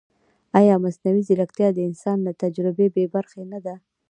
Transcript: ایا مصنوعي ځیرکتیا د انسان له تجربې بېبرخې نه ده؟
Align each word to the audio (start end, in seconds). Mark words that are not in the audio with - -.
ایا 0.59 0.75
مصنوعي 0.83 1.21
ځیرکتیا 1.27 1.67
د 1.73 1.79
انسان 1.89 2.17
له 2.27 2.31
تجربې 2.43 2.87
بېبرخې 2.95 3.43
نه 3.51 3.59
ده؟ 3.65 3.75